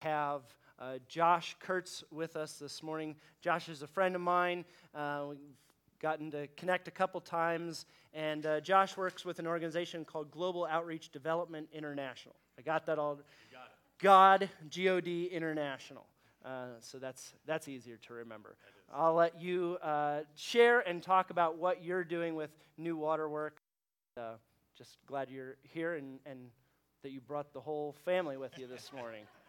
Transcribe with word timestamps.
have 0.00 0.42
uh, 0.78 0.94
Josh 1.08 1.56
Kurtz 1.60 2.02
with 2.10 2.36
us 2.36 2.54
this 2.54 2.82
morning. 2.82 3.16
Josh 3.42 3.68
is 3.68 3.82
a 3.82 3.86
friend 3.86 4.14
of 4.14 4.22
mine. 4.22 4.64
Uh, 4.94 5.26
we've 5.28 5.38
gotten 6.00 6.30
to 6.30 6.46
connect 6.56 6.88
a 6.88 6.90
couple 6.90 7.20
times, 7.20 7.84
and 8.14 8.46
uh, 8.46 8.60
Josh 8.60 8.96
works 8.96 9.24
with 9.24 9.38
an 9.38 9.46
organization 9.46 10.04
called 10.04 10.30
Global 10.30 10.64
Outreach 10.64 11.10
Development 11.10 11.68
International. 11.72 12.34
I 12.58 12.62
got 12.62 12.86
that 12.86 12.98
all. 12.98 13.18
God, 13.98 14.48
G 14.70 14.88
O 14.88 15.00
D 15.00 15.26
International. 15.26 16.06
Uh, 16.42 16.68
so 16.80 16.98
that's, 16.98 17.34
that's 17.46 17.68
easier 17.68 17.98
to 17.98 18.14
remember. 18.14 18.56
I'll 18.94 19.14
let 19.14 19.38
you 19.38 19.76
uh, 19.82 20.20
share 20.34 20.80
and 20.80 21.02
talk 21.02 21.28
about 21.28 21.58
what 21.58 21.84
you're 21.84 22.04
doing 22.04 22.34
with 22.34 22.50
New 22.78 22.96
Water 22.96 23.28
Work. 23.28 23.60
Uh, 24.16 24.36
just 24.74 24.96
glad 25.06 25.28
you're 25.28 25.56
here 25.62 25.96
and, 25.96 26.18
and 26.24 26.38
that 27.02 27.10
you 27.10 27.20
brought 27.20 27.52
the 27.52 27.60
whole 27.60 27.94
family 28.06 28.38
with 28.38 28.58
you 28.58 28.66
this 28.66 28.90
morning. 28.94 29.24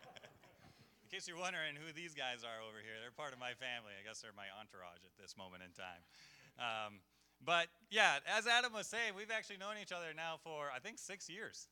Case 1.12 1.28
you're 1.28 1.36
wondering 1.36 1.75
who 1.75 1.91
these 1.91 2.16
guys 2.16 2.48
are 2.48 2.64
over 2.64 2.79
here, 2.79 2.96
they're 3.04 3.11
part 3.11 3.36
of 3.36 3.39
my 3.43 3.52
family. 3.60 3.92
I 4.00 4.04
guess 4.07 4.24
they're 4.24 4.32
my 4.32 4.47
entourage 4.56 5.04
at 5.04 5.11
this 5.19 5.36
moment 5.36 5.60
in 5.60 5.75
time. 5.75 6.07
Um, 6.56 7.04
but 7.43 7.68
yeah, 7.92 8.24
as 8.24 8.47
Adam 8.47 8.71
was 8.71 8.88
saying, 8.88 9.19
we've 9.19 9.28
actually 9.28 9.60
known 9.60 9.75
each 9.75 9.92
other 9.92 10.16
now 10.16 10.39
for, 10.39 10.71
I 10.71 10.79
think, 10.79 10.96
six 10.96 11.28
years. 11.28 11.68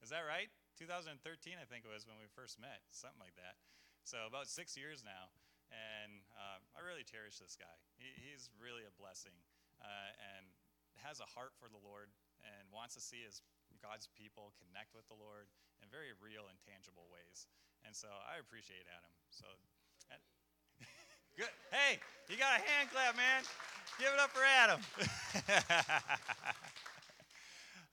Is 0.00 0.08
that 0.08 0.24
right? 0.24 0.48
2013, 0.80 1.20
I 1.60 1.68
think 1.68 1.84
it 1.84 1.92
was 1.92 2.08
when 2.08 2.16
we 2.16 2.32
first 2.32 2.56
met, 2.56 2.80
something 2.88 3.20
like 3.20 3.36
that. 3.36 3.60
So 4.08 4.24
about 4.24 4.48
six 4.48 4.72
years 4.72 5.04
now, 5.04 5.36
and 5.68 6.24
uh, 6.32 6.64
I 6.72 6.80
really 6.80 7.04
cherish 7.04 7.36
this 7.36 7.60
guy. 7.60 7.76
He, 8.00 8.08
he's 8.24 8.48
really 8.56 8.88
a 8.88 8.94
blessing, 8.96 9.36
uh, 9.84 10.16
and 10.32 10.48
has 11.04 11.20
a 11.20 11.28
heart 11.28 11.52
for 11.60 11.68
the 11.68 11.82
Lord, 11.84 12.08
and 12.40 12.72
wants 12.72 12.96
to 12.96 13.04
see 13.04 13.20
his 13.20 13.44
God's 13.82 14.08
people 14.16 14.56
connect 14.56 14.96
with 14.96 15.04
the 15.08 15.18
Lord 15.18 15.52
in 15.84 15.88
very 15.92 16.12
real 16.18 16.48
and 16.48 16.58
tangible 16.64 17.06
ways. 17.12 17.48
And 17.84 17.94
so 17.94 18.08
I 18.08 18.40
appreciate 18.40 18.84
Adam. 18.88 19.12
So, 19.30 19.46
good. 21.38 21.52
Hey, 21.70 22.00
you 22.28 22.36
got 22.36 22.58
a 22.58 22.62
hand 22.64 22.88
clap, 22.90 23.16
man. 23.16 23.44
Give 23.98 24.12
it 24.12 24.20
up 24.20 24.30
for 24.30 24.44
Adam. 24.44 24.80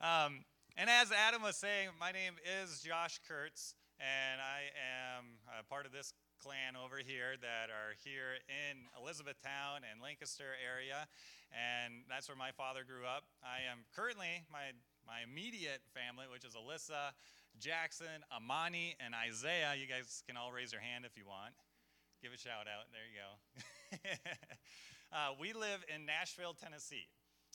um, 0.00 0.44
and 0.76 0.90
as 0.90 1.10
Adam 1.10 1.42
was 1.42 1.56
saying, 1.56 1.88
my 1.98 2.12
name 2.12 2.34
is 2.44 2.80
Josh 2.80 3.18
Kurtz, 3.26 3.74
and 3.98 4.40
I 4.40 4.68
am 4.76 5.40
a 5.48 5.64
part 5.64 5.86
of 5.86 5.92
this 5.92 6.12
clan 6.38 6.76
over 6.76 7.00
here 7.00 7.34
that 7.40 7.72
are 7.72 7.96
here 8.04 8.38
in 8.46 8.86
Elizabethtown 9.00 9.82
and 9.88 10.02
Lancaster 10.04 10.52
area, 10.60 11.08
and 11.50 12.04
that's 12.08 12.28
where 12.28 12.36
my 12.36 12.52
father 12.52 12.84
grew 12.84 13.08
up. 13.08 13.24
I 13.42 13.64
am 13.64 13.88
currently 13.96 14.44
my 14.52 14.76
my 15.06 15.22
immediate 15.22 15.80
family, 15.94 16.26
which 16.30 16.44
is 16.44 16.58
Alyssa, 16.58 17.14
Jackson, 17.58 18.26
Amani, 18.34 18.96
and 18.98 19.14
Isaiah. 19.14 19.78
You 19.78 19.86
guys 19.86 20.22
can 20.26 20.36
all 20.36 20.50
raise 20.50 20.72
your 20.72 20.82
hand 20.82 21.06
if 21.06 21.16
you 21.16 21.24
want. 21.24 21.54
Give 22.22 22.32
a 22.32 22.38
shout 22.38 22.66
out. 22.66 22.90
There 22.90 23.06
you 23.06 23.16
go. 23.16 23.30
uh, 25.16 25.30
we 25.40 25.52
live 25.52 25.84
in 25.86 26.04
Nashville, 26.04 26.54
Tennessee, 26.58 27.06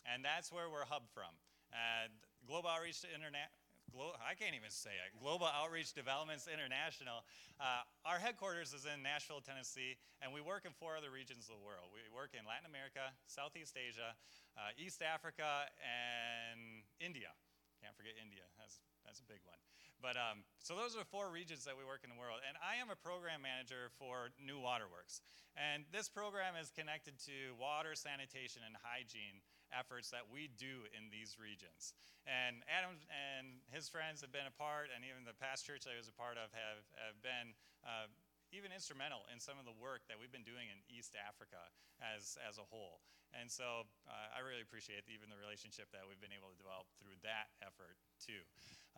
and 0.08 0.24
that's 0.24 0.52
where 0.52 0.72
we're 0.72 0.88
hub 0.88 1.04
from. 1.14 1.36
Uh, 1.74 2.08
Global 2.48 2.70
Outreach 2.70 3.02
to 3.02 3.14
Internet. 3.14 3.52
Glo- 3.92 4.16
I 4.17 4.34
can't 4.34 4.56
even 4.56 4.72
say 4.72 4.95
it. 4.95 5.11
Global 5.20 5.47
Outreach 5.52 5.92
Developments 5.92 6.47
International. 6.47 7.28
Uh, 7.59 7.84
our 8.08 8.17
headquarters 8.17 8.72
is 8.72 8.88
in 8.88 9.03
Nashville, 9.03 9.44
Tennessee, 9.44 10.00
and 10.23 10.31
we 10.31 10.39
work 10.39 10.64
in 10.64 10.72
four 10.72 10.95
other 10.95 11.11
regions 11.11 11.52
of 11.52 11.59
the 11.59 11.64
world. 11.64 11.92
We 11.92 12.02
work 12.09 12.31
in 12.34 12.47
Latin 12.47 12.66
America, 12.66 13.12
Southeast 13.28 13.75
Asia, 13.75 14.16
uh, 14.56 14.72
East 14.80 15.03
Africa, 15.03 15.67
and 15.84 16.88
India. 17.03 17.36
Can't 17.84 17.97
forget 17.97 18.16
India. 18.16 18.45
That's, 18.56 18.80
that's 19.03 19.19
a 19.19 19.28
big 19.28 19.44
one. 19.44 19.58
But 20.02 20.17
um, 20.17 20.42
so 20.62 20.73
those 20.73 20.97
are 20.97 21.06
the 21.06 21.12
four 21.14 21.30
regions 21.30 21.62
that 21.69 21.78
we 21.78 21.86
work 21.86 22.02
in 22.02 22.09
the 22.09 22.17
world. 22.17 22.42
And 22.42 22.58
I 22.58 22.81
am 22.81 22.89
a 22.89 22.97
program 22.97 23.45
manager 23.45 23.94
for 24.02 24.34
New 24.42 24.58
Waterworks. 24.58 25.22
And 25.53 25.86
this 25.94 26.09
program 26.09 26.58
is 26.58 26.73
connected 26.73 27.22
to 27.30 27.53
water, 27.62 27.94
sanitation, 27.94 28.66
and 28.66 28.73
hygiene 28.81 29.45
efforts 29.72 30.12
that 30.12 30.28
we 30.28 30.52
do 30.60 30.86
in 30.94 31.09
these 31.09 31.40
regions. 31.40 31.96
And 32.28 32.62
Adam 32.70 32.96
and 33.09 33.59
his 33.72 33.90
friends 33.90 34.22
have 34.22 34.32
been 34.32 34.48
a 34.48 34.54
part, 34.54 34.92
and 34.94 35.02
even 35.02 35.26
the 35.26 35.36
past 35.36 35.66
church 35.66 35.90
I 35.90 35.98
was 35.98 36.12
a 36.12 36.16
part 36.16 36.38
of 36.38 36.54
have, 36.54 36.84
have 37.02 37.18
been 37.24 37.58
uh, 37.81 38.12
even 38.52 38.76
instrumental 38.76 39.24
in 39.31 39.40
some 39.40 39.56
of 39.56 39.64
the 39.64 39.76
work 39.80 40.04
that 40.12 40.20
we've 40.20 40.31
been 40.31 40.46
doing 40.46 40.68
in 40.68 40.78
East 40.92 41.16
Africa 41.16 41.72
as, 42.04 42.36
as 42.44 42.60
a 42.60 42.68
whole. 42.68 43.00
And 43.31 43.48
so 43.48 43.88
uh, 44.08 44.36
I 44.36 44.44
really 44.44 44.60
appreciate 44.60 45.08
even 45.08 45.31
the 45.31 45.40
relationship 45.40 45.88
that 45.96 46.04
we've 46.04 46.20
been 46.20 46.36
able 46.36 46.52
to 46.52 46.60
develop 46.60 46.92
through 47.00 47.16
that 47.24 47.48
effort 47.64 47.96
too. 48.20 48.44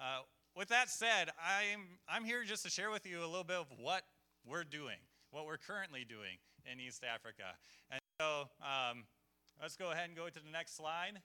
Uh, 0.01 0.25
with 0.57 0.73
that 0.73 0.89
said, 0.89 1.29
I'm, 1.37 2.01
I'm 2.09 2.25
here 2.25 2.41
just 2.43 2.65
to 2.65 2.71
share 2.73 2.89
with 2.89 3.05
you 3.05 3.21
a 3.21 3.29
little 3.29 3.45
bit 3.45 3.61
of 3.61 3.69
what 3.77 4.03
we're 4.41 4.65
doing, 4.65 4.97
what 5.29 5.45
we're 5.45 5.61
currently 5.61 6.01
doing 6.01 6.41
in 6.65 6.81
East 6.81 7.05
Africa. 7.05 7.53
And 7.93 8.01
so 8.17 8.49
um, 8.61 9.05
let's 9.61 9.75
go 9.75 9.91
ahead 9.91 10.07
and 10.07 10.15
go 10.15 10.27
to 10.27 10.39
the 10.39 10.51
next 10.51 10.75
slide. 10.75 11.21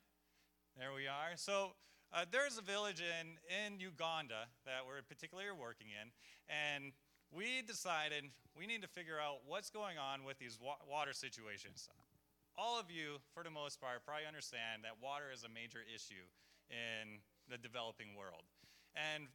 There 0.76 0.92
we 0.94 1.06
are. 1.06 1.36
So 1.36 1.72
uh, 2.12 2.24
there's 2.30 2.58
a 2.58 2.62
village 2.62 3.02
in, 3.02 3.36
in 3.48 3.80
Uganda 3.80 4.48
that 4.64 4.86
we're 4.86 5.02
particularly 5.02 5.50
working 5.50 5.88
in, 5.90 6.10
and 6.48 6.92
we 7.30 7.62
decided 7.66 8.24
we 8.56 8.66
need 8.66 8.82
to 8.82 8.88
figure 8.88 9.20
out 9.20 9.44
what's 9.46 9.70
going 9.70 9.98
on 9.98 10.24
with 10.24 10.38
these 10.38 10.58
wa- 10.60 10.80
water 10.88 11.12
situations. 11.12 11.88
All 12.56 12.80
of 12.80 12.90
you, 12.90 13.18
for 13.34 13.42
the 13.44 13.50
most 13.50 13.80
part, 13.80 14.04
probably 14.04 14.26
understand 14.26 14.82
that 14.82 14.98
water 15.02 15.30
is 15.32 15.44
a 15.44 15.48
major 15.48 15.80
issue 15.86 16.26
in 16.70 17.20
the 17.48 17.58
developing 17.58 18.16
world. 18.16 18.42
And 18.96 19.28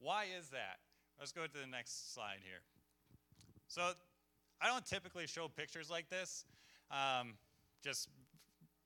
why 0.00 0.26
is 0.36 0.48
that? 0.48 0.80
Let's 1.18 1.32
go 1.32 1.46
to 1.46 1.52
the 1.52 1.70
next 1.70 2.12
slide 2.14 2.42
here. 2.42 2.62
So 3.68 3.92
I 4.60 4.68
don't 4.68 4.84
typically 4.84 5.26
show 5.26 5.48
pictures 5.48 5.90
like 5.90 6.08
this, 6.08 6.44
um, 6.90 7.34
just 7.82 8.08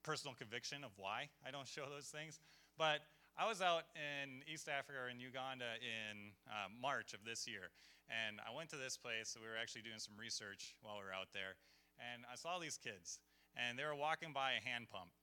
personal 0.03 0.34
conviction 0.34 0.84
of 0.84 0.91
why 0.97 1.28
I 1.47 1.50
don't 1.50 1.66
show 1.66 1.86
those 1.88 2.09
things. 2.09 2.41
But 2.76 3.03
I 3.38 3.47
was 3.47 3.62
out 3.62 3.86
in 3.94 4.42
East 4.50 4.69
Africa 4.69 4.98
or 4.98 5.09
in 5.09 5.20
Uganda 5.20 5.78
in 5.78 6.34
uh, 6.50 6.66
March 6.75 7.14
of 7.14 7.22
this 7.22 7.47
year, 7.47 7.70
and 8.10 8.42
I 8.42 8.54
went 8.54 8.70
to 8.75 8.81
this 8.81 8.97
place. 8.97 9.37
We 9.38 9.47
were 9.47 9.58
actually 9.58 9.82
doing 9.82 10.03
some 10.03 10.19
research 10.19 10.75
while 10.82 10.98
we 10.98 11.06
were 11.06 11.14
out 11.14 11.31
there, 11.31 11.54
and 11.98 12.26
I 12.26 12.34
saw 12.34 12.58
these 12.58 12.78
kids, 12.78 13.22
and 13.54 13.78
they 13.78 13.87
were 13.87 13.94
walking 13.94 14.34
by 14.34 14.58
a 14.58 14.62
hand 14.62 14.91
pump, 14.91 15.14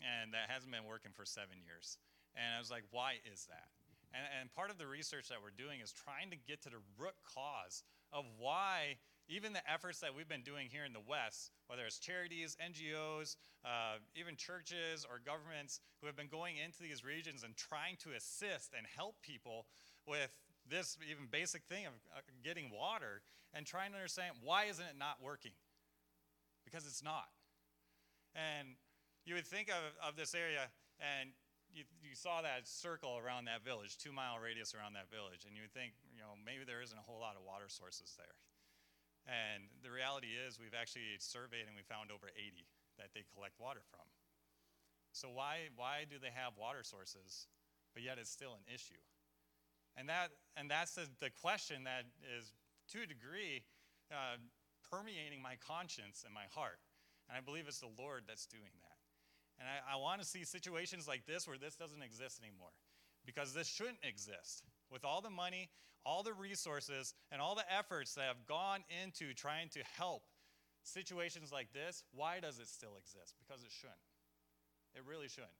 and 0.00 0.32
that 0.32 0.48
hasn't 0.48 0.72
been 0.72 0.88
working 0.88 1.12
for 1.12 1.28
seven 1.28 1.60
years. 1.60 2.00
And 2.36 2.56
I 2.56 2.58
was 2.60 2.70
like, 2.70 2.84
why 2.90 3.20
is 3.24 3.48
that? 3.52 3.68
And, 4.16 4.24
and 4.40 4.54
part 4.54 4.70
of 4.70 4.78
the 4.78 4.86
research 4.86 5.28
that 5.28 5.44
we're 5.44 5.52
doing 5.52 5.80
is 5.80 5.92
trying 5.92 6.30
to 6.30 6.38
get 6.40 6.62
to 6.64 6.70
the 6.70 6.80
root 6.96 7.16
cause 7.24 7.84
of 8.12 8.24
why 8.38 8.96
even 9.28 9.52
the 9.52 9.70
efforts 9.70 10.00
that 10.00 10.14
we've 10.14 10.28
been 10.28 10.42
doing 10.42 10.68
here 10.72 10.84
in 10.84 10.92
the 10.92 11.04
West, 11.04 11.52
whether 11.68 11.84
it's 11.84 11.98
charities, 11.98 12.56
NGOs, 12.56 13.36
uh, 13.64 14.00
even 14.16 14.36
churches 14.36 15.04
or 15.04 15.20
governments 15.20 15.80
who 16.00 16.06
have 16.06 16.16
been 16.16 16.28
going 16.28 16.56
into 16.56 16.82
these 16.82 17.04
regions 17.04 17.44
and 17.44 17.56
trying 17.56 17.96
to 18.00 18.16
assist 18.16 18.72
and 18.76 18.86
help 18.86 19.16
people 19.20 19.66
with 20.06 20.38
this 20.68 20.96
even 21.04 21.26
basic 21.30 21.64
thing 21.64 21.86
of 21.86 21.92
uh, 22.16 22.20
getting 22.42 22.70
water 22.70 23.20
and 23.52 23.66
trying 23.66 23.92
to 23.92 23.96
understand 23.96 24.34
why 24.42 24.64
isn't 24.64 24.84
it 24.84 24.96
not 24.98 25.20
working? 25.20 25.52
Because 26.64 26.86
it's 26.86 27.04
not. 27.04 27.28
And 28.34 28.76
you 29.24 29.34
would 29.34 29.46
think 29.46 29.68
of, 29.68 29.92
of 30.00 30.16
this 30.16 30.34
area 30.34 30.72
and 31.00 31.30
you, 31.68 31.84
you 32.00 32.16
saw 32.16 32.40
that 32.40 32.64
circle 32.64 33.20
around 33.20 33.44
that 33.44 33.60
village, 33.60 33.98
two 33.98 34.12
mile 34.12 34.40
radius 34.40 34.72
around 34.72 34.96
that 34.96 35.12
village, 35.12 35.44
and 35.44 35.52
you 35.52 35.68
would 35.68 35.74
think, 35.76 35.92
you 36.08 36.20
know, 36.20 36.32
maybe 36.40 36.64
there 36.64 36.80
isn't 36.80 36.96
a 36.96 37.04
whole 37.04 37.20
lot 37.20 37.36
of 37.36 37.44
water 37.44 37.68
sources 37.68 38.16
there. 38.16 38.32
And 39.28 39.68
the 39.84 39.92
reality 39.92 40.32
is, 40.32 40.56
we've 40.56 40.72
actually 40.72 41.20
surveyed 41.20 41.68
and 41.68 41.76
we 41.76 41.84
found 41.84 42.08
over 42.08 42.32
80 42.32 42.64
that 42.96 43.12
they 43.12 43.28
collect 43.36 43.60
water 43.60 43.84
from. 43.92 44.08
So 45.12 45.28
why, 45.28 45.68
why 45.76 46.08
do 46.08 46.16
they 46.16 46.32
have 46.32 46.56
water 46.56 46.80
sources, 46.80 47.46
but 47.92 48.02
yet 48.02 48.16
it's 48.16 48.32
still 48.32 48.56
an 48.56 48.64
issue? 48.64 49.00
And, 50.00 50.08
that, 50.08 50.32
and 50.56 50.70
that's 50.70 50.96
the, 50.96 51.04
the 51.20 51.28
question 51.28 51.84
that 51.84 52.08
is, 52.24 52.56
to 52.96 53.04
a 53.04 53.06
degree, 53.06 53.68
uh, 54.08 54.40
permeating 54.88 55.42
my 55.44 55.60
conscience 55.60 56.24
and 56.24 56.32
my 56.32 56.48
heart. 56.48 56.80
And 57.28 57.36
I 57.36 57.44
believe 57.44 57.68
it's 57.68 57.84
the 57.84 57.92
Lord 57.98 58.24
that's 58.24 58.46
doing 58.46 58.72
that. 58.80 58.96
And 59.60 59.68
I, 59.68 59.94
I 59.94 59.96
want 60.00 60.22
to 60.22 60.26
see 60.26 60.44
situations 60.44 61.04
like 61.04 61.26
this 61.26 61.46
where 61.46 61.58
this 61.58 61.76
doesn't 61.76 62.00
exist 62.00 62.40
anymore 62.40 62.72
because 63.26 63.52
this 63.52 63.68
shouldn't 63.68 64.00
exist. 64.02 64.64
With 64.90 65.04
all 65.04 65.20
the 65.20 65.30
money, 65.30 65.70
all 66.04 66.22
the 66.22 66.32
resources, 66.32 67.14
and 67.30 67.40
all 67.40 67.54
the 67.54 67.66
efforts 67.72 68.14
that 68.14 68.26
have 68.26 68.46
gone 68.46 68.80
into 69.02 69.34
trying 69.34 69.68
to 69.70 69.80
help 69.96 70.22
situations 70.82 71.52
like 71.52 71.72
this, 71.72 72.02
why 72.12 72.40
does 72.40 72.58
it 72.58 72.68
still 72.68 72.96
exist? 72.96 73.34
Because 73.38 73.62
it 73.62 73.70
shouldn't. 73.70 74.08
It 74.94 75.02
really 75.06 75.28
shouldn't. 75.28 75.58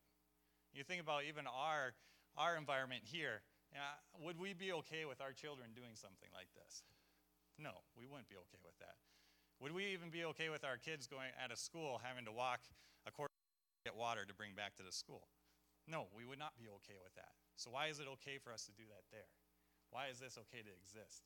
You 0.73 0.85
think 0.85 1.03
about 1.03 1.25
even 1.29 1.45
our, 1.47 1.93
our 2.37 2.57
environment 2.57 3.03
here. 3.05 3.43
You 3.73 3.79
know, 3.79 4.25
would 4.25 4.41
we 4.41 4.55
be 4.55 4.73
okay 4.85 5.05
with 5.05 5.21
our 5.21 5.33
children 5.33 5.77
doing 5.77 5.93
something 5.93 6.33
like 6.33 6.49
this? 6.57 6.83
No, 7.59 7.85
we 7.99 8.07
wouldn't 8.07 8.29
be 8.29 8.37
okay 8.37 8.63
with 8.65 8.79
that. 8.81 8.97
Would 9.61 9.75
we 9.75 9.93
even 9.93 10.09
be 10.09 10.25
okay 10.33 10.49
with 10.49 10.65
our 10.65 10.79
kids 10.79 11.07
going 11.07 11.35
out 11.43 11.53
of 11.53 11.59
school 11.59 12.01
having 12.03 12.25
to 12.25 12.33
walk 12.33 12.61
a 13.09 13.11
quarter 13.11 13.33
to 13.85 13.91
get 13.91 13.97
water 13.99 14.25
to 14.25 14.35
bring 14.35 14.53
back 14.55 14.77
to 14.77 14.83
the 14.83 14.93
school. 14.93 15.29
No, 15.89 16.13
we 16.13 16.29
would 16.29 16.39
not 16.39 16.53
be 16.61 16.69
okay 16.85 17.01
with 17.01 17.17
that. 17.17 17.33
So 17.57 17.73
why 17.73 17.89
is 17.89 17.99
it 17.99 18.07
okay 18.21 18.37
for 18.37 18.53
us 18.53 18.69
to 18.69 18.73
do 18.77 18.85
that 18.93 19.09
there? 19.09 19.33
Why 19.89 20.13
is 20.13 20.21
this 20.21 20.37
okay 20.37 20.61
to 20.61 20.73
exist? 20.77 21.25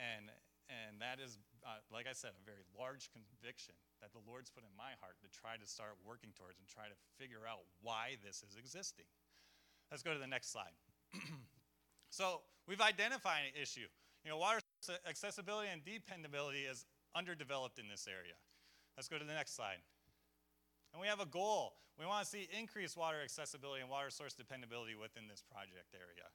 And 0.00 0.32
and 0.68 1.00
that 1.00 1.16
is, 1.16 1.40
uh, 1.64 1.80
like 1.88 2.04
I 2.04 2.12
said, 2.12 2.36
a 2.36 2.44
very 2.44 2.60
large 2.76 3.08
conviction 3.08 3.72
that 4.04 4.12
the 4.12 4.20
Lord's 4.28 4.52
put 4.52 4.68
in 4.68 4.72
my 4.76 4.92
heart 5.00 5.16
to 5.24 5.28
try 5.32 5.56
to 5.56 5.64
start 5.64 5.96
working 6.04 6.28
towards 6.36 6.60
and 6.60 6.68
try 6.68 6.92
to 6.92 6.98
figure 7.16 7.48
out 7.48 7.64
why 7.80 8.20
this 8.20 8.44
is 8.44 8.60
existing. 8.60 9.08
Let's 9.88 10.04
go 10.04 10.12
to 10.12 10.20
the 10.20 10.28
next 10.28 10.52
slide. 10.52 10.76
so 12.12 12.44
we've 12.68 12.84
identified 12.84 13.48
an 13.48 13.56
issue. 13.56 13.88
You 14.24 14.36
know, 14.36 14.36
water 14.36 14.60
accessibility 15.08 15.72
and 15.72 15.80
dependability 15.80 16.68
is 16.68 16.84
underdeveloped 17.16 17.80
in 17.80 17.88
this 17.88 18.04
area. 18.04 18.36
Let's 18.96 19.08
go 19.08 19.16
to 19.16 19.24
the 19.24 19.32
next 19.32 19.56
slide. 19.56 19.80
And 20.92 21.00
we 21.00 21.08
have 21.08 21.20
a 21.20 21.26
goal. 21.26 21.74
We 21.98 22.06
want 22.06 22.24
to 22.24 22.30
see 22.30 22.48
increased 22.56 22.96
water 22.96 23.18
accessibility 23.22 23.80
and 23.80 23.90
water 23.90 24.10
source 24.10 24.34
dependability 24.34 24.94
within 24.94 25.28
this 25.28 25.42
project 25.42 25.94
area. 25.94 26.28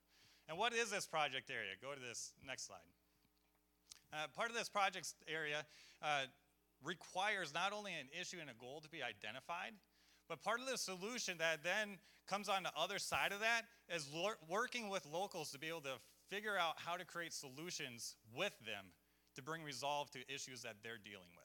And 0.49 0.57
what 0.57 0.73
is 0.73 0.91
this 0.91 1.05
project 1.05 1.49
area? 1.49 1.71
Go 1.81 1.93
to 1.93 1.99
this 1.99 2.33
next 2.45 2.67
slide. 2.67 2.85
Uh, 4.11 4.27
part 4.35 4.49
of 4.49 4.55
this 4.55 4.69
project 4.69 5.13
area 5.27 5.65
uh, 6.01 6.25
requires 6.83 7.53
not 7.53 7.73
only 7.73 7.93
an 7.93 8.07
issue 8.19 8.37
and 8.39 8.49
a 8.49 8.53
goal 8.59 8.81
to 8.81 8.89
be 8.89 9.01
identified, 9.01 9.73
but 10.27 10.41
part 10.41 10.59
of 10.59 10.67
the 10.67 10.77
solution 10.77 11.37
that 11.39 11.63
then 11.63 11.97
comes 12.27 12.49
on 12.49 12.63
the 12.63 12.71
other 12.77 12.99
side 12.99 13.31
of 13.31 13.39
that 13.39 13.63
is 13.93 14.07
working 14.49 14.89
with 14.89 15.05
locals 15.05 15.51
to 15.51 15.59
be 15.59 15.67
able 15.67 15.81
to 15.81 15.95
figure 16.29 16.57
out 16.57 16.75
how 16.77 16.95
to 16.95 17.05
create 17.05 17.33
solutions 17.33 18.15
with 18.35 18.53
them 18.65 18.85
to 19.35 19.41
bring 19.41 19.63
resolve 19.63 20.11
to 20.11 20.19
issues 20.33 20.61
that 20.61 20.75
they're 20.83 21.01
dealing 21.03 21.29
with. 21.35 21.42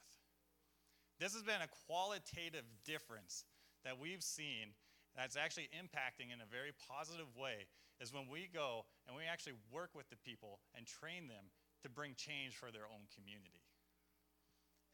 This 1.18 1.34
has 1.34 1.42
been 1.42 1.62
a 1.62 1.70
qualitative 1.86 2.64
difference 2.86 3.44
that 3.84 3.98
we've 3.98 4.22
seen 4.22 4.74
that's 5.16 5.36
actually 5.36 5.68
impacting 5.74 6.32
in 6.32 6.40
a 6.40 6.46
very 6.46 6.70
positive 6.88 7.26
way 7.36 7.66
is 8.00 8.12
when 8.12 8.28
we 8.30 8.48
go 8.52 8.86
and 9.06 9.16
we 9.16 9.24
actually 9.24 9.54
work 9.72 9.90
with 9.94 10.08
the 10.10 10.16
people 10.16 10.60
and 10.76 10.86
train 10.86 11.26
them 11.26 11.50
to 11.82 11.88
bring 11.88 12.14
change 12.14 12.54
for 12.54 12.70
their 12.70 12.86
own 12.86 13.10
community. 13.14 13.66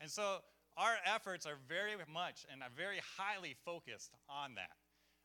And 0.00 0.10
so 0.10 0.38
our 0.76 0.96
efforts 1.04 1.44
are 1.44 1.58
very 1.68 1.92
much 2.12 2.46
and 2.50 2.62
are 2.62 2.72
very 2.74 3.00
highly 3.18 3.54
focused 3.64 4.12
on 4.28 4.54
that 4.54 4.72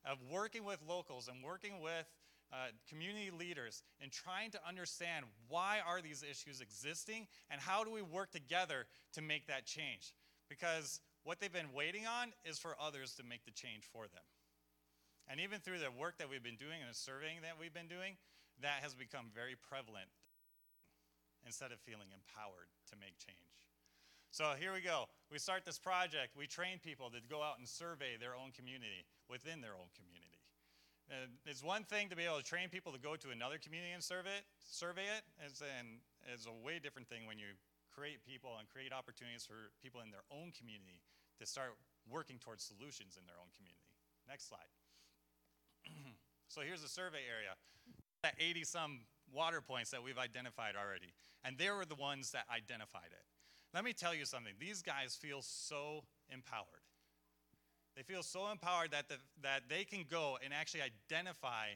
of 0.10 0.18
working 0.32 0.64
with 0.66 0.80
locals 0.88 1.28
and 1.28 1.44
working 1.44 1.82
with 1.82 2.06
uh, 2.52 2.68
community 2.90 3.32
leaders 3.32 3.84
and 4.02 4.12
trying 4.12 4.52
to 4.52 4.60
understand 4.68 5.26
why 5.48 5.78
are 5.86 6.02
these 6.02 6.24
issues 6.24 6.62
existing 6.62 7.28
and 7.50 7.62
how 7.62 7.84
do 7.84 7.92
we 7.92 8.02
work 8.02 8.32
together 8.32 8.86
to 9.14 9.22
make 9.22 9.48
that 9.48 9.66
change 9.66 10.14
because 10.50 11.00
what 11.24 11.40
they've 11.40 11.54
been 11.54 11.74
waiting 11.74 12.06
on 12.06 12.34
is 12.44 12.58
for 12.58 12.76
others 12.82 13.14
to 13.16 13.24
make 13.24 13.46
the 13.46 13.56
change 13.56 13.86
for 13.86 14.10
them 14.10 14.26
and 15.30 15.40
even 15.40 15.62
through 15.62 15.80
the 15.80 15.94
work 15.94 16.18
that 16.18 16.30
we've 16.30 16.44
been 16.44 16.60
doing 16.60 16.82
and 16.82 16.90
the 16.90 16.98
surveying 16.98 17.46
that 17.46 17.56
we've 17.60 17.74
been 17.74 17.88
doing 17.88 18.18
that 18.60 18.82
has 18.82 18.94
become 18.94 19.30
very 19.34 19.56
prevalent 19.56 20.10
instead 21.46 21.72
of 21.72 21.80
feeling 21.80 22.10
empowered 22.12 22.68
to 22.90 22.98
make 22.98 23.14
change 23.22 23.50
so 24.32 24.54
here 24.58 24.74
we 24.74 24.82
go. 24.82 25.10
We 25.32 25.40
start 25.40 25.66
this 25.66 25.80
project. 25.80 26.38
We 26.38 26.46
train 26.46 26.78
people 26.78 27.10
to 27.10 27.18
go 27.30 27.42
out 27.42 27.58
and 27.58 27.68
survey 27.68 28.14
their 28.20 28.38
own 28.38 28.54
community 28.54 29.06
within 29.26 29.62
their 29.62 29.74
own 29.74 29.90
community. 29.98 30.38
Uh, 31.10 31.26
it's 31.50 31.66
one 31.66 31.82
thing 31.84 32.10
to 32.10 32.16
be 32.16 32.30
able 32.30 32.38
to 32.38 32.46
train 32.46 32.70
people 32.70 32.94
to 32.94 33.02
go 33.02 33.18
to 33.18 33.34
another 33.34 33.58
community 33.58 33.90
and 33.90 34.04
survey 34.04 34.38
it. 34.38 34.46
Survey 34.62 35.10
it 35.10 35.26
is, 35.42 35.66
an, 35.66 35.98
is 36.30 36.46
a 36.46 36.54
way 36.54 36.78
different 36.78 37.10
thing 37.10 37.26
when 37.26 37.42
you 37.42 37.58
create 38.00 38.24
people 38.24 38.56
and 38.56 38.64
create 38.72 38.96
opportunities 38.96 39.44
for 39.44 39.76
people 39.84 40.00
in 40.00 40.08
their 40.08 40.24
own 40.32 40.56
community 40.56 41.04
to 41.36 41.44
start 41.44 41.76
working 42.08 42.40
towards 42.40 42.64
solutions 42.64 43.20
in 43.20 43.28
their 43.28 43.36
own 43.36 43.52
community. 43.60 43.92
Next 44.24 44.48
slide. 44.48 44.72
so 46.48 46.62
here's 46.64 46.82
the 46.82 46.88
survey 46.88 47.28
area. 47.28 47.60
That 48.24 48.40
80 48.40 48.64
some 48.64 49.00
water 49.36 49.60
points 49.60 49.92
that 49.92 50.02
we've 50.02 50.18
identified 50.18 50.80
already. 50.80 51.12
And 51.44 51.58
they 51.58 51.70
were 51.70 51.84
the 51.84 52.00
ones 52.00 52.32
that 52.32 52.48
identified 52.48 53.12
it. 53.12 53.26
Let 53.74 53.84
me 53.84 53.92
tell 53.92 54.16
you 54.16 54.24
something. 54.24 54.54
These 54.60 54.82
guys 54.82 55.16
feel 55.20 55.42
so 55.42 56.04
empowered. 56.32 56.88
They 57.96 58.04
feel 58.04 58.24
so 58.24 58.50
empowered 58.50 58.92
that, 58.92 59.10
the, 59.10 59.16
that 59.44 59.64
they 59.68 59.84
can 59.84 60.06
go 60.10 60.38
and 60.44 60.54
actually 60.54 60.82
identify 60.82 61.76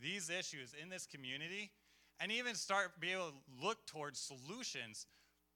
these 0.00 0.30
issues 0.30 0.74
in 0.80 0.88
this 0.88 1.06
community 1.06 1.70
and 2.18 2.32
even 2.32 2.54
start 2.54 3.00
be 3.00 3.12
able 3.12 3.30
to 3.30 3.66
look 3.66 3.86
towards 3.86 4.18
solutions 4.18 5.06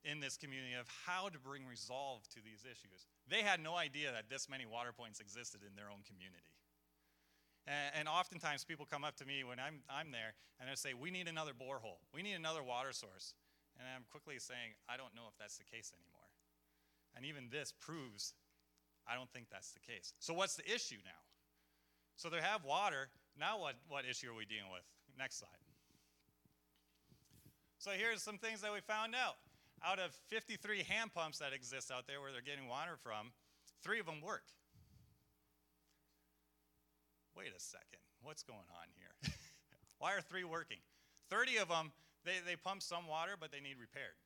in 0.04 0.20
this 0.20 0.36
community 0.36 0.74
of 0.78 0.86
how 1.06 1.28
to 1.28 1.38
bring 1.38 1.66
resolve 1.66 2.28
to 2.36 2.44
these 2.44 2.62
issues. 2.64 3.08
They 3.28 3.40
had 3.40 3.60
no 3.60 3.74
idea 3.74 4.12
that 4.12 4.28
this 4.28 4.48
many 4.48 4.66
water 4.66 4.92
points 4.92 5.20
existed 5.20 5.60
in 5.64 5.74
their 5.76 5.88
own 5.88 6.04
community. 6.04 6.52
And, 7.66 8.04
and 8.04 8.08
oftentimes 8.08 8.64
people 8.64 8.84
come 8.84 9.04
up 9.04 9.16
to 9.16 9.24
me 9.24 9.44
when 9.44 9.58
I'm, 9.58 9.80
I'm 9.88 10.12
there 10.12 10.36
and 10.60 10.68
they 10.68 10.76
say, 10.76 10.92
We 10.92 11.10
need 11.10 11.28
another 11.28 11.56
borehole. 11.56 12.04
We 12.12 12.22
need 12.22 12.36
another 12.36 12.62
water 12.62 12.92
source. 12.92 13.32
And 13.80 13.88
I'm 13.88 14.04
quickly 14.12 14.38
saying, 14.38 14.76
I 14.88 14.96
don't 15.00 15.16
know 15.16 15.26
if 15.26 15.34
that's 15.40 15.56
the 15.56 15.64
case 15.64 15.90
anymore. 15.96 16.28
And 17.16 17.24
even 17.24 17.48
this 17.50 17.72
proves 17.72 18.34
I 19.06 19.14
don't 19.14 19.30
think 19.30 19.46
that's 19.52 19.72
the 19.72 19.80
case. 19.80 20.14
So, 20.18 20.32
what's 20.32 20.56
the 20.56 20.64
issue 20.64 20.96
now? 21.04 21.20
So, 22.16 22.30
they 22.30 22.40
have 22.40 22.64
water. 22.64 23.08
Now, 23.38 23.60
what, 23.60 23.74
what 23.88 24.04
issue 24.08 24.30
are 24.30 24.34
we 24.34 24.46
dealing 24.46 24.70
with? 24.72 24.84
Next 25.18 25.38
slide. 25.38 25.60
So, 27.78 27.90
here's 27.90 28.22
some 28.22 28.38
things 28.38 28.62
that 28.62 28.72
we 28.72 28.80
found 28.80 29.14
out. 29.14 29.36
Out 29.86 29.98
of 29.98 30.14
53 30.28 30.82
hand 30.84 31.12
pumps 31.12 31.38
that 31.38 31.52
exist 31.52 31.90
out 31.90 32.06
there 32.06 32.20
where 32.20 32.32
they're 32.32 32.40
getting 32.40 32.68
water 32.68 32.96
from, 33.02 33.32
three 33.82 34.00
of 34.00 34.06
them 34.06 34.22
work. 34.22 34.44
Wait 37.36 37.48
a 37.48 37.60
second. 37.60 38.00
What's 38.22 38.42
going 38.42 38.70
on 38.72 38.88
here? 38.96 39.34
Why 39.98 40.14
are 40.14 40.22
three 40.22 40.44
working? 40.44 40.78
30 41.28 41.58
of 41.58 41.68
them 41.68 41.92
they, 42.24 42.40
they 42.40 42.56
pump 42.56 42.80
some 42.80 43.06
water, 43.06 43.36
but 43.38 43.52
they 43.52 43.60
need 43.60 43.76
repaired. 43.76 44.16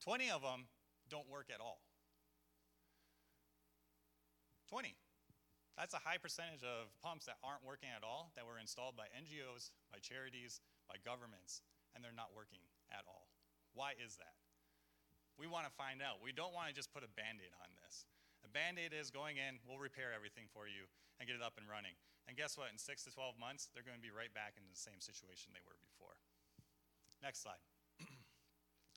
20 0.00 0.32
of 0.32 0.40
them 0.40 0.64
don't 1.12 1.28
work 1.28 1.52
at 1.52 1.60
all. 1.60 1.84
20. 4.72 4.96
That's 5.76 5.94
a 5.94 6.02
high 6.02 6.16
percentage 6.18 6.64
of 6.64 6.88
pumps 7.04 7.28
that 7.28 7.36
aren't 7.44 7.64
working 7.64 7.92
at 7.92 8.02
all, 8.02 8.32
that 8.34 8.48
were 8.48 8.58
installed 8.58 8.96
by 8.96 9.06
NGOs, 9.12 9.70
by 9.92 10.00
charities, 10.00 10.60
by 10.88 10.96
governments, 11.04 11.62
and 11.94 12.02
they're 12.02 12.16
not 12.16 12.34
working 12.34 12.64
at 12.90 13.04
all. 13.06 13.28
Why 13.76 13.92
is 13.94 14.16
that? 14.16 14.34
We 15.38 15.46
want 15.46 15.70
to 15.70 15.74
find 15.78 16.02
out. 16.02 16.18
We 16.18 16.34
don't 16.34 16.52
want 16.52 16.66
to 16.66 16.74
just 16.74 16.90
put 16.90 17.06
a 17.06 17.10
band 17.14 17.38
aid 17.38 17.54
on 17.62 17.70
this. 17.78 18.04
A 18.42 18.50
band 18.50 18.76
aid 18.76 18.90
is 18.90 19.14
going 19.14 19.38
in, 19.38 19.62
we'll 19.62 19.78
repair 19.78 20.10
everything 20.10 20.50
for 20.50 20.66
you 20.66 20.90
and 21.18 21.30
get 21.30 21.38
it 21.38 21.42
up 21.42 21.54
and 21.58 21.66
running. 21.70 21.94
And 22.26 22.36
guess 22.36 22.58
what? 22.58 22.68
In 22.68 22.76
six 22.76 23.06
to 23.06 23.10
12 23.14 23.38
months, 23.38 23.70
they're 23.72 23.86
going 23.86 23.96
to 23.98 24.04
be 24.04 24.12
right 24.12 24.30
back 24.34 24.58
in 24.58 24.66
the 24.66 24.76
same 24.76 24.98
situation 24.98 25.54
they 25.54 25.64
were 25.64 25.78
before. 25.80 26.18
Next 27.22 27.42
slide. 27.42 27.62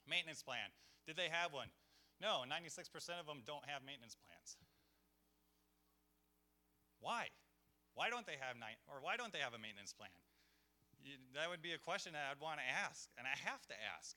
maintenance 0.09 0.41
plan. 0.41 0.73
Did 1.05 1.15
they 1.15 1.29
have 1.29 1.53
one? 1.53 1.69
No, 2.21 2.45
96% 2.45 2.85
of 3.17 3.25
them 3.25 3.41
don't 3.45 3.65
have 3.65 3.81
maintenance 3.81 4.13
plans. 4.13 4.57
Why? 7.01 7.33
Why 7.97 8.13
don't 8.13 8.29
they 8.29 8.37
have 8.37 8.55
ni- 8.55 8.77
or 8.85 9.01
why 9.01 9.17
don't 9.17 9.33
they 9.33 9.41
have 9.41 9.57
a 9.57 9.61
maintenance 9.61 9.91
plan? 9.91 10.13
You, 11.01 11.17
that 11.33 11.49
would 11.49 11.65
be 11.65 11.73
a 11.73 11.81
question 11.81 12.13
that 12.13 12.29
I'd 12.29 12.37
want 12.37 12.61
to 12.61 12.67
ask, 12.67 13.09
and 13.17 13.25
I 13.25 13.33
have 13.41 13.65
to 13.73 13.77
ask, 13.97 14.13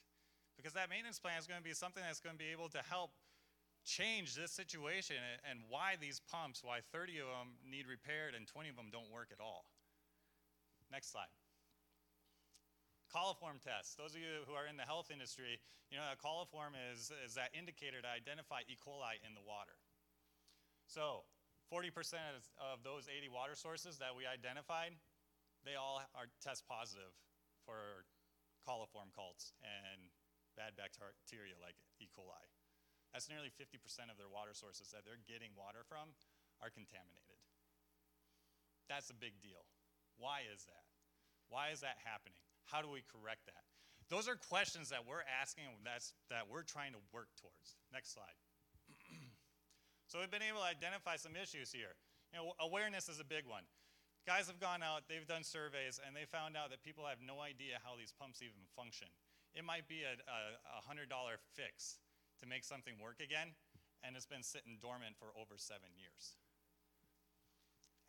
because 0.56 0.72
that 0.72 0.88
maintenance 0.90 1.18
plan 1.18 1.38
is 1.38 1.46
going 1.46 1.60
to 1.60 1.64
be 1.64 1.74
something 1.74 2.02
that's 2.02 2.20
going 2.20 2.34
to 2.34 2.42
be 2.42 2.50
able 2.50 2.68
to 2.70 2.82
help 2.88 3.10
change 3.84 4.34
this 4.34 4.50
situation 4.50 5.16
and, 5.48 5.60
why 5.68 5.96
these 6.00 6.20
pumps, 6.30 6.64
why 6.64 6.80
30 6.92 7.20
of 7.20 7.28
them 7.28 7.60
need 7.68 7.84
repaired 7.84 8.32
and 8.32 8.48
20 8.48 8.70
of 8.70 8.76
them 8.76 8.88
don't 8.90 9.10
work 9.12 9.28
at 9.28 9.40
all. 9.42 9.66
Next 10.90 11.12
slide 11.12 11.32
coliform 13.14 13.62
tests. 13.62 13.94
Those 13.94 14.18
of 14.18 14.20
you 14.20 14.42
who 14.50 14.58
are 14.58 14.66
in 14.66 14.74
the 14.74 14.82
health 14.82 15.14
industry, 15.14 15.62
you 15.86 15.96
know 15.96 16.10
a 16.10 16.18
coliform 16.18 16.74
is, 16.74 17.14
is 17.22 17.38
that 17.38 17.54
indicator 17.54 18.02
to 18.02 18.10
identify 18.10 18.66
E. 18.66 18.74
coli 18.74 19.22
in 19.22 19.38
the 19.38 19.44
water. 19.46 19.78
So 20.90 21.22
40% 21.70 21.94
of 22.58 22.82
those 22.82 23.06
80 23.06 23.30
water 23.30 23.54
sources 23.54 24.02
that 24.02 24.12
we 24.18 24.26
identified, 24.26 24.98
they 25.62 25.78
all 25.78 26.02
are 26.18 26.26
test 26.42 26.66
positive 26.66 27.14
for 27.62 28.02
coliform 28.66 29.14
cults 29.14 29.54
and 29.62 30.10
bad 30.56 30.78
bacteria 30.78 31.58
like 31.60 31.76
E. 32.00 32.08
coli. 32.10 32.46
That's 33.14 33.30
nearly 33.30 33.54
50% 33.54 33.78
of 34.10 34.18
their 34.18 34.26
water 34.26 34.50
sources 34.50 34.90
that 34.90 35.06
they're 35.06 35.22
getting 35.22 35.54
water 35.54 35.86
from 35.86 36.10
are 36.58 36.70
contaminated. 36.70 37.38
That's 38.90 39.10
a 39.10 39.16
big 39.16 39.38
deal. 39.38 39.62
Why 40.18 40.42
is 40.50 40.66
that? 40.66 40.84
Why 41.46 41.70
is 41.70 41.86
that 41.86 42.02
happening? 42.02 42.42
How 42.66 42.82
do 42.82 42.90
we 42.90 43.06
correct 43.06 43.46
that? 43.46 43.62
Those 44.10 44.28
are 44.28 44.36
questions 44.36 44.90
that 44.90 45.06
we're 45.06 45.24
asking 45.26 45.70
and 45.70 45.86
that's, 45.86 46.12
that 46.28 46.50
we're 46.50 46.66
trying 46.66 46.92
to 46.92 47.02
work 47.14 47.30
towards. 47.38 47.78
Next 47.94 48.12
slide. 48.12 48.36
so 50.10 50.18
we've 50.20 50.30
been 50.30 50.44
able 50.44 50.60
to 50.60 50.68
identify 50.68 51.16
some 51.16 51.38
issues 51.38 51.72
here. 51.72 51.96
You 52.34 52.42
know, 52.42 52.52
awareness 52.60 53.08
is 53.08 53.22
a 53.22 53.26
big 53.26 53.46
one. 53.46 53.64
Guys 54.26 54.48
have 54.48 54.58
gone 54.58 54.82
out, 54.82 55.04
they've 55.06 55.28
done 55.28 55.44
surveys, 55.44 56.00
and 56.00 56.16
they 56.16 56.24
found 56.24 56.56
out 56.56 56.72
that 56.72 56.80
people 56.80 57.04
have 57.04 57.20
no 57.20 57.44
idea 57.44 57.76
how 57.84 57.92
these 57.92 58.12
pumps 58.16 58.40
even 58.40 58.64
function. 58.72 59.08
It 59.54 59.62
might 59.62 59.86
be 59.86 60.02
a, 60.02 60.18
a, 60.18 60.38
a 60.74 60.80
$100 60.82 61.06
fix 61.54 62.02
to 62.42 62.44
make 62.46 62.66
something 62.66 62.98
work 62.98 63.22
again, 63.22 63.54
and 64.02 64.18
it's 64.18 64.26
been 64.26 64.42
sitting 64.42 64.82
dormant 64.82 65.14
for 65.14 65.30
over 65.38 65.54
seven 65.54 65.94
years. 65.94 66.34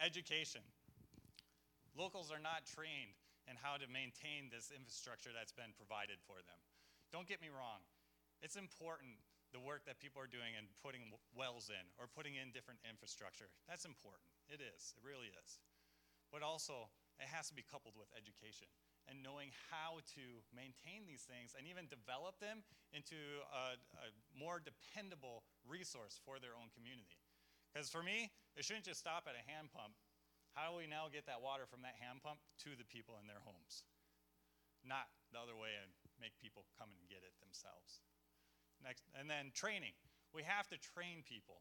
Education. 0.01 0.65
Locals 1.93 2.33
are 2.33 2.41
not 2.41 2.65
trained 2.65 3.15
in 3.45 3.55
how 3.61 3.77
to 3.77 3.85
maintain 3.85 4.49
this 4.49 4.73
infrastructure 4.73 5.29
that's 5.29 5.53
been 5.53 5.71
provided 5.77 6.17
for 6.25 6.41
them. 6.43 6.59
Don't 7.13 7.29
get 7.29 7.39
me 7.39 7.53
wrong, 7.53 7.85
It's 8.41 8.57
important 8.57 9.15
the 9.53 9.63
work 9.63 9.87
that 9.87 10.03
people 10.03 10.19
are 10.19 10.27
doing 10.27 10.51
and 10.59 10.67
putting 10.83 11.15
wells 11.31 11.71
in 11.71 11.85
or 11.95 12.11
putting 12.11 12.35
in 12.35 12.51
different 12.51 12.83
infrastructure. 12.83 13.47
That's 13.71 13.87
important. 13.87 14.27
It 14.51 14.59
is. 14.59 14.91
It 14.99 15.03
really 15.05 15.31
is. 15.31 15.63
But 16.27 16.43
also, 16.43 16.91
it 17.21 17.31
has 17.31 17.47
to 17.47 17.55
be 17.55 17.63
coupled 17.63 17.95
with 17.95 18.11
education 18.11 18.67
and 19.05 19.21
knowing 19.21 19.53
how 19.69 20.01
to 20.17 20.25
maintain 20.53 21.05
these 21.05 21.25
things 21.25 21.53
and 21.53 21.69
even 21.69 21.85
develop 21.87 22.37
them 22.41 22.65
into 22.93 23.17
a, 23.53 23.77
a 24.01 24.07
more 24.33 24.57
dependable 24.57 25.45
resource 25.65 26.17
for 26.25 26.41
their 26.41 26.57
own 26.57 26.73
community. 26.73 27.21
Because 27.69 27.91
for 27.91 28.01
me, 28.01 28.31
it 28.55 28.63
shouldn't 28.63 28.87
just 28.87 29.03
stop 29.03 29.27
at 29.27 29.35
a 29.35 29.43
hand 29.45 29.69
pump. 29.69 29.93
How 30.55 30.71
do 30.71 30.79
we 30.79 30.87
now 30.87 31.11
get 31.11 31.27
that 31.27 31.43
water 31.43 31.67
from 31.67 31.83
that 31.83 31.99
hand 31.99 32.23
pump 32.23 32.39
to 32.63 32.73
the 32.79 32.87
people 32.87 33.19
in 33.19 33.27
their 33.27 33.43
homes? 33.43 33.83
Not 34.87 35.11
the 35.33 35.43
other 35.43 35.57
way 35.57 35.75
and 35.75 35.91
make 36.15 36.39
people 36.39 36.63
come 36.79 36.95
and 36.95 37.03
get 37.11 37.25
it 37.27 37.35
themselves. 37.43 37.99
Next, 38.79 39.03
and 39.17 39.27
then 39.27 39.51
training. 39.51 39.97
We 40.31 40.47
have 40.47 40.71
to 40.71 40.79
train 40.79 41.27
people. 41.27 41.59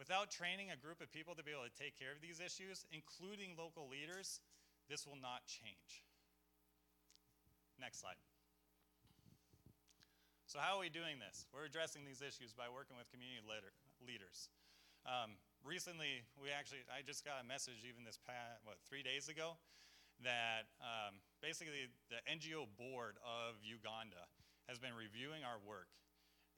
Without 0.00 0.32
training 0.32 0.72
a 0.72 0.80
group 0.80 1.04
of 1.04 1.12
people 1.12 1.36
to 1.36 1.44
be 1.44 1.52
able 1.52 1.68
to 1.68 1.76
take 1.76 1.98
care 2.00 2.16
of 2.16 2.24
these 2.24 2.40
issues, 2.40 2.88
including 2.88 3.52
local 3.52 3.84
leaders, 3.84 4.40
this 4.88 5.04
will 5.04 5.20
not 5.20 5.44
change. 5.44 6.08
Next 7.80 8.04
slide. 8.04 8.20
So, 10.44 10.60
how 10.60 10.76
are 10.76 10.82
we 10.84 10.92
doing 10.92 11.16
this? 11.16 11.48
We're 11.48 11.64
addressing 11.64 12.04
these 12.04 12.20
issues 12.20 12.52
by 12.52 12.68
working 12.68 13.00
with 13.00 13.08
community 13.08 13.40
leader, 13.40 13.72
leaders. 14.04 14.52
Um, 15.08 15.40
recently, 15.64 16.20
we 16.36 16.52
actually, 16.52 16.84
I 16.92 17.00
just 17.00 17.24
got 17.24 17.40
a 17.40 17.46
message 17.46 17.88
even 17.88 18.04
this 18.04 18.20
past, 18.20 18.60
what, 18.68 18.76
three 18.84 19.00
days 19.00 19.32
ago, 19.32 19.56
that 20.20 20.68
um, 20.84 21.24
basically 21.40 21.88
the 22.12 22.20
NGO 22.28 22.68
board 22.76 23.16
of 23.24 23.56
Uganda 23.64 24.28
has 24.68 24.76
been 24.76 24.92
reviewing 24.92 25.40
our 25.40 25.56
work. 25.64 25.88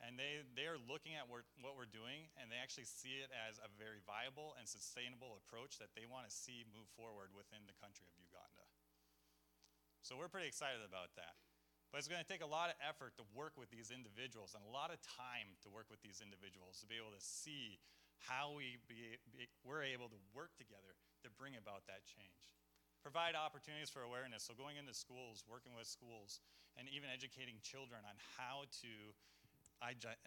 And 0.02 0.18
they, 0.18 0.42
they 0.58 0.66
are 0.66 0.82
looking 0.90 1.14
at 1.14 1.30
what 1.30 1.46
what 1.62 1.78
we're 1.78 1.86
doing, 1.86 2.26
and 2.34 2.50
they 2.50 2.58
actually 2.58 2.90
see 2.90 3.22
it 3.22 3.30
as 3.30 3.62
a 3.62 3.70
very 3.78 4.02
viable 4.02 4.58
and 4.58 4.66
sustainable 4.66 5.38
approach 5.38 5.78
that 5.78 5.94
they 5.94 6.10
want 6.10 6.26
to 6.26 6.32
see 6.34 6.66
move 6.74 6.90
forward 6.98 7.30
within 7.30 7.62
the 7.70 7.76
country 7.78 8.10
of 8.10 8.18
Uganda. 8.18 8.66
So 10.02 10.18
we're 10.18 10.30
pretty 10.30 10.50
excited 10.50 10.82
about 10.82 11.14
that. 11.14 11.38
But 11.94 12.02
it's 12.02 12.10
going 12.10 12.24
to 12.24 12.26
take 12.26 12.42
a 12.42 12.48
lot 12.48 12.72
of 12.72 12.76
effort 12.82 13.14
to 13.20 13.24
work 13.36 13.54
with 13.54 13.70
these 13.70 13.94
individuals 13.94 14.56
and 14.56 14.64
a 14.66 14.72
lot 14.72 14.90
of 14.90 14.98
time 15.04 15.54
to 15.62 15.68
work 15.70 15.86
with 15.92 16.02
these 16.02 16.18
individuals 16.18 16.82
to 16.82 16.88
be 16.90 16.98
able 16.98 17.14
to 17.14 17.22
see 17.22 17.78
how 18.18 18.54
we 18.56 18.82
be, 18.90 19.20
be, 19.30 19.46
we're 19.62 19.84
able 19.86 20.08
to 20.08 20.18
work 20.32 20.56
together 20.58 20.96
to 21.22 21.28
bring 21.38 21.54
about 21.54 21.86
that 21.86 22.02
change. 22.02 22.50
Provide 23.02 23.34
opportunities 23.34 23.90
for 23.90 24.06
awareness. 24.06 24.46
So, 24.46 24.54
going 24.54 24.78
into 24.78 24.94
schools, 24.94 25.42
working 25.50 25.74
with 25.74 25.90
schools, 25.90 26.38
and 26.78 26.86
even 26.86 27.10
educating 27.10 27.58
children 27.60 28.00
on 28.06 28.14
how 28.38 28.64
to 28.86 28.92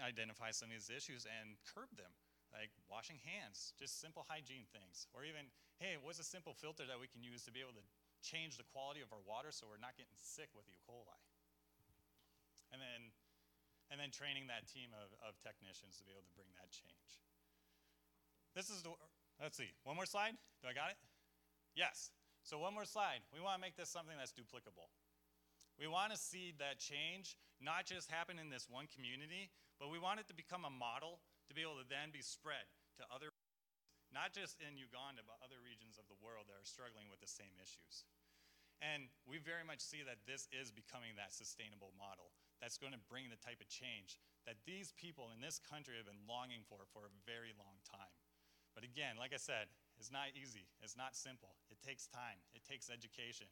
identify 0.03 0.51
some 0.51 0.67
of 0.69 0.75
these 0.75 0.91
issues 0.91 1.23
and 1.23 1.55
curb 1.63 1.87
them, 1.95 2.11
like 2.51 2.75
washing 2.91 3.15
hands, 3.23 3.71
just 3.79 4.03
simple 4.03 4.27
hygiene 4.27 4.67
things. 4.75 5.07
Or 5.15 5.23
even, 5.23 5.47
hey, 5.79 5.95
what's 5.95 6.19
a 6.19 6.27
simple 6.27 6.51
filter 6.51 6.83
that 6.83 6.99
we 6.99 7.07
can 7.07 7.23
use 7.23 7.47
to 7.47 7.51
be 7.55 7.63
able 7.63 7.79
to 7.79 7.85
change 8.25 8.57
the 8.57 8.65
quality 8.73 9.05
of 9.05 9.13
our 9.13 9.21
water 9.21 9.53
so 9.53 9.69
we're 9.69 9.77
not 9.77 9.93
getting 9.93 10.17
sick 10.17 10.49
with 10.57 10.65
E. 10.65 10.81
coli? 10.81 11.21
And 12.73 12.81
then, 12.81 13.13
and 13.93 14.01
then 14.01 14.09
training 14.09 14.49
that 14.49 14.65
team 14.65 14.89
of, 14.97 15.13
of 15.21 15.37
technicians 15.45 16.01
to 16.01 16.03
be 16.03 16.11
able 16.11 16.25
to 16.25 16.33
bring 16.33 16.49
that 16.57 16.73
change. 16.73 17.21
This 18.57 18.73
is 18.73 18.81
the, 18.81 18.91
let's 19.37 19.55
see, 19.55 19.69
one 19.85 19.93
more 19.93 20.09
slide? 20.09 20.33
Do 20.59 20.65
I 20.65 20.73
got 20.73 20.89
it? 20.89 20.97
Yes. 21.77 22.09
So, 22.41 22.57
one 22.57 22.73
more 22.73 22.85
slide. 22.85 23.21
We 23.29 23.41
want 23.41 23.57
to 23.57 23.61
make 23.61 23.77
this 23.77 23.89
something 23.91 24.15
that's 24.17 24.33
duplicable. 24.33 24.89
We 25.75 25.91
want 25.91 26.15
to 26.15 26.19
see 26.19 26.55
that 26.57 26.79
change 26.79 27.35
not 27.59 27.83
just 27.83 28.07
happen 28.07 28.39
in 28.39 28.47
this 28.47 28.67
one 28.71 28.87
community, 28.87 29.51
but 29.75 29.91
we 29.91 29.99
want 29.99 30.23
it 30.23 30.27
to 30.31 30.35
become 30.35 30.63
a 30.63 30.71
model 30.71 31.19
to 31.47 31.51
be 31.51 31.61
able 31.61 31.75
to 31.79 31.87
then 31.87 32.15
be 32.15 32.23
spread 32.23 32.63
to 32.95 33.03
other, 33.11 33.34
not 34.15 34.31
just 34.31 34.63
in 34.63 34.79
Uganda, 34.79 35.27
but 35.27 35.43
other 35.43 35.59
regions 35.59 35.99
of 35.99 36.07
the 36.07 36.15
world 36.23 36.47
that 36.47 36.55
are 36.55 36.63
struggling 36.63 37.11
with 37.11 37.19
the 37.19 37.27
same 37.27 37.51
issues. 37.59 38.07
And 38.79 39.11
we 39.27 39.43
very 39.43 39.67
much 39.67 39.83
see 39.83 40.03
that 40.07 40.23
this 40.23 40.47
is 40.55 40.71
becoming 40.71 41.19
that 41.19 41.35
sustainable 41.35 41.91
model 41.99 42.31
that's 42.63 42.79
going 42.79 42.95
to 42.95 43.07
bring 43.11 43.27
the 43.27 43.39
type 43.39 43.59
of 43.59 43.67
change 43.67 44.15
that 44.47 44.63
these 44.63 44.95
people 44.95 45.31
in 45.35 45.43
this 45.43 45.59
country 45.59 45.99
have 45.99 46.07
been 46.07 46.23
longing 46.23 46.63
for 46.63 46.87
for 46.95 47.07
a 47.07 47.13
very 47.27 47.51
long 47.59 47.75
time. 47.83 48.15
But 48.71 48.87
again, 48.87 49.19
like 49.19 49.31
I 49.31 49.39
said, 49.39 49.71
it's 49.95 50.11
not 50.11 50.35
easy, 50.35 50.67
it's 50.83 50.99
not 50.99 51.15
simple. 51.15 51.55
It 51.71 51.79
takes 51.79 52.07
time, 52.11 52.39
it 52.51 52.63
takes 52.67 52.91
education, 52.91 53.47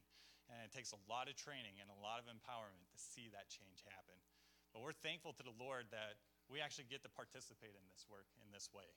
and 0.52 0.60
it 0.60 0.72
takes 0.72 0.92
a 0.92 1.00
lot 1.08 1.32
of 1.32 1.40
training 1.40 1.80
and 1.80 1.88
a 1.88 2.00
lot 2.04 2.20
of 2.20 2.28
empowerment 2.28 2.84
to 2.92 2.98
see 3.00 3.32
that 3.32 3.48
change 3.48 3.80
happen. 3.88 4.20
But 4.76 4.84
we're 4.84 4.96
thankful 4.96 5.32
to 5.40 5.44
the 5.44 5.56
Lord 5.56 5.88
that 5.96 6.20
we 6.52 6.60
actually 6.60 6.92
get 6.92 7.00
to 7.08 7.12
participate 7.12 7.72
in 7.72 7.84
this 7.88 8.04
work 8.12 8.28
in 8.44 8.52
this 8.52 8.68
way. 8.68 8.92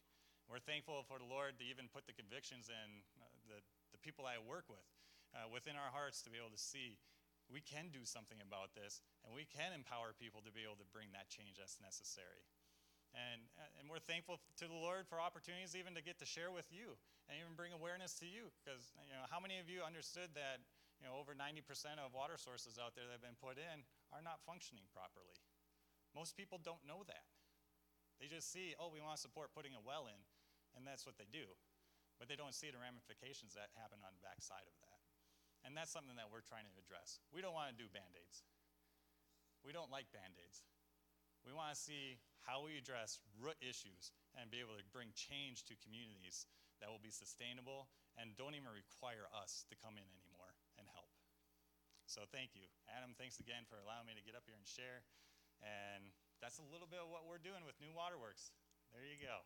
We're 0.47 0.63
thankful 0.63 1.03
for 1.03 1.19
the 1.19 1.27
Lord 1.27 1.59
to 1.59 1.65
even 1.67 1.91
put 1.91 2.07
the 2.07 2.15
convictions 2.15 2.71
in 2.71 3.03
uh, 3.19 3.27
the, 3.51 3.59
the 3.91 3.99
people 3.99 4.23
I 4.23 4.39
work 4.39 4.71
with 4.71 4.87
uh, 5.35 5.51
within 5.51 5.75
our 5.75 5.91
hearts 5.91 6.23
to 6.23 6.31
be 6.31 6.39
able 6.39 6.55
to 6.55 6.59
see 6.59 6.95
we 7.47 7.63
can 7.63 7.91
do 7.91 8.03
something 8.03 8.39
about 8.43 8.75
this 8.75 8.99
and 9.23 9.31
we 9.31 9.47
can 9.47 9.71
empower 9.71 10.11
people 10.15 10.43
to 10.43 10.51
be 10.51 10.67
able 10.67 10.79
to 10.79 10.87
bring 10.91 11.11
that 11.15 11.31
change 11.31 11.59
that's 11.59 11.79
necessary. 11.79 12.43
And, 13.15 13.47
and 13.79 13.87
we're 13.87 14.03
thankful 14.03 14.43
to 14.59 14.67
the 14.67 14.75
Lord 14.75 15.07
for 15.07 15.17
opportunities 15.23 15.79
even 15.79 15.95
to 15.95 16.03
get 16.03 16.19
to 16.19 16.27
share 16.27 16.51
with 16.51 16.67
you 16.69 16.99
and 17.31 17.39
even 17.39 17.55
bring 17.55 17.71
awareness 17.71 18.15
to 18.19 18.27
you. 18.27 18.51
Because, 18.59 18.91
you 19.07 19.15
know, 19.15 19.23
how 19.31 19.39
many 19.39 19.63
of 19.63 19.71
you 19.71 19.79
understood 19.79 20.35
that, 20.35 20.59
you 20.99 21.07
know, 21.07 21.15
over 21.15 21.31
90% 21.31 21.63
of 22.03 22.11
water 22.11 22.35
sources 22.35 22.75
out 22.75 22.99
there 22.99 23.07
that 23.07 23.23
have 23.23 23.25
been 23.25 23.39
put 23.39 23.55
in 23.55 23.87
are 24.11 24.23
not 24.23 24.43
functioning 24.43 24.85
properly? 24.91 25.39
Most 26.11 26.35
people 26.35 26.59
don't 26.59 26.83
know 26.83 27.07
that. 27.07 27.31
They 28.19 28.27
just 28.27 28.51
see, 28.51 28.75
oh, 28.75 28.91
we 28.91 28.99
want 28.99 29.15
to 29.15 29.23
support 29.23 29.55
putting 29.55 29.71
a 29.71 29.81
well 29.81 30.11
in, 30.11 30.19
and 30.77 30.85
that's 30.85 31.03
what 31.03 31.17
they 31.17 31.27
do. 31.27 31.49
But 32.21 32.29
they 32.29 32.37
don't 32.37 32.53
see 32.53 32.69
the 32.69 32.81
ramifications 32.81 33.57
that 33.57 33.73
happen 33.77 34.01
on 34.05 34.13
the 34.13 34.21
backside 34.21 34.65
of 34.65 34.77
that. 34.85 35.01
And 35.65 35.73
that's 35.73 35.89
something 35.89 36.15
that 36.21 36.29
we're 36.29 36.45
trying 36.45 36.69
to 36.69 36.75
address. 36.77 37.17
We 37.33 37.41
don't 37.41 37.57
want 37.57 37.73
to 37.73 37.77
do 37.77 37.89
band 37.89 38.13
aids. 38.13 38.45
We 39.65 39.73
don't 39.73 39.89
like 39.89 40.09
band 40.13 40.37
aids. 40.37 40.63
We 41.45 41.51
want 41.51 41.73
to 41.73 41.79
see 41.79 42.21
how 42.45 42.63
we 42.63 42.77
address 42.77 43.19
root 43.41 43.57
issues 43.59 44.15
and 44.37 44.47
be 44.53 44.61
able 44.61 44.77
to 44.77 44.85
bring 44.93 45.11
change 45.17 45.65
to 45.67 45.75
communities 45.83 46.47
that 46.79 46.87
will 46.87 47.01
be 47.01 47.11
sustainable 47.11 47.89
and 48.15 48.37
don't 48.37 48.53
even 48.53 48.69
require 48.69 49.27
us 49.33 49.65
to 49.69 49.75
come 49.77 49.97
in 49.97 50.07
anymore 50.07 50.55
and 50.77 50.85
help. 50.93 51.09
So 52.07 52.23
thank 52.29 52.55
you. 52.55 52.69
Adam, 52.87 53.11
thanks 53.17 53.41
again 53.43 53.67
for 53.67 53.75
allowing 53.81 54.07
me 54.07 54.15
to 54.15 54.23
get 54.23 54.37
up 54.37 54.47
here 54.47 54.55
and 54.55 54.65
share. 54.65 55.03
And 55.59 56.13
that's 56.39 56.61
a 56.61 56.67
little 56.69 56.87
bit 56.87 57.01
of 57.01 57.09
what 57.09 57.25
we're 57.25 57.41
doing 57.41 57.65
with 57.65 57.75
New 57.81 57.91
Waterworks. 57.91 58.53
There 58.93 59.03
you 59.03 59.19
go. 59.19 59.43